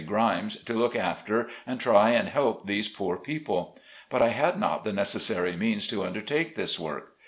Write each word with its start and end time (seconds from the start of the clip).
Grimes, 0.03 0.55
to 0.63 0.73
look 0.73 0.95
after 0.95 1.47
and 1.67 1.79
try 1.79 2.09
and 2.09 2.27
help 2.27 2.65
these 2.65 2.87
poor 2.89 3.17
people. 3.17 3.77
But 4.09 4.23
I 4.23 4.29
had 4.29 4.59
not 4.59 4.83
the 4.83 4.91
necessary 4.91 5.55
means 5.55 5.87
to 5.89 6.03
undertake 6.03 6.55
this 6.55 6.79
work. 6.79 7.13